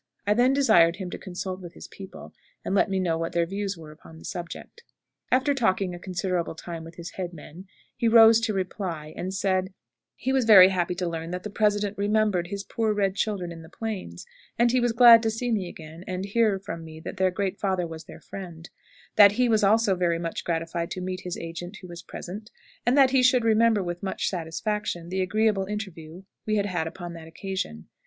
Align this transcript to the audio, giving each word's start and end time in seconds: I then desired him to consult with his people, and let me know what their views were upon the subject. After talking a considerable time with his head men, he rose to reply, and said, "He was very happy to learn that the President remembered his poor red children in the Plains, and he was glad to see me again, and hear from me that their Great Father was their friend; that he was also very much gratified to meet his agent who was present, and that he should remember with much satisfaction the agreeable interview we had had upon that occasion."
I 0.25 0.33
then 0.33 0.51
desired 0.51 0.95
him 0.95 1.11
to 1.11 1.19
consult 1.19 1.61
with 1.61 1.75
his 1.75 1.87
people, 1.87 2.33
and 2.65 2.73
let 2.73 2.89
me 2.89 2.99
know 2.99 3.19
what 3.19 3.33
their 3.33 3.45
views 3.45 3.77
were 3.77 3.91
upon 3.91 4.17
the 4.17 4.25
subject. 4.25 4.83
After 5.31 5.53
talking 5.53 5.93
a 5.93 5.99
considerable 5.99 6.55
time 6.55 6.83
with 6.83 6.95
his 6.95 7.11
head 7.17 7.33
men, 7.33 7.67
he 7.95 8.07
rose 8.07 8.39
to 8.41 8.53
reply, 8.55 9.13
and 9.15 9.31
said, 9.31 9.75
"He 10.15 10.33
was 10.33 10.45
very 10.45 10.69
happy 10.69 10.95
to 10.95 11.07
learn 11.07 11.29
that 11.29 11.43
the 11.43 11.51
President 11.51 11.99
remembered 11.99 12.47
his 12.47 12.63
poor 12.63 12.93
red 12.95 13.13
children 13.13 13.51
in 13.51 13.61
the 13.61 13.69
Plains, 13.69 14.25
and 14.57 14.71
he 14.71 14.79
was 14.79 14.91
glad 14.91 15.21
to 15.21 15.29
see 15.29 15.51
me 15.51 15.69
again, 15.69 16.03
and 16.07 16.25
hear 16.25 16.57
from 16.57 16.83
me 16.83 16.99
that 17.01 17.17
their 17.17 17.29
Great 17.29 17.59
Father 17.59 17.85
was 17.85 18.05
their 18.05 18.21
friend; 18.21 18.71
that 19.17 19.33
he 19.33 19.47
was 19.47 19.63
also 19.63 19.93
very 19.93 20.17
much 20.17 20.43
gratified 20.43 20.89
to 20.89 20.99
meet 20.99 21.21
his 21.21 21.37
agent 21.37 21.77
who 21.83 21.87
was 21.87 22.01
present, 22.01 22.49
and 22.87 22.97
that 22.97 23.11
he 23.11 23.21
should 23.21 23.43
remember 23.45 23.83
with 23.83 24.01
much 24.01 24.29
satisfaction 24.31 25.09
the 25.09 25.21
agreeable 25.21 25.65
interview 25.65 26.23
we 26.47 26.55
had 26.55 26.65
had 26.65 26.87
upon 26.87 27.13
that 27.13 27.27
occasion." 27.27 27.87